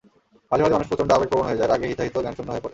মাঝে 0.49 0.61
মাঝে 0.63 0.73
মানুষ 0.75 0.87
প্রচণ্ড 0.89 1.09
আবেগপ্রবণ 1.15 1.45
হয়ে 1.47 1.57
যায়, 1.59 1.69
রাগে 1.71 1.89
হিতাহিত 1.91 2.15
জ্ঞানশূন্য 2.23 2.49
হয়ে 2.51 2.63
পড়ে। 2.63 2.69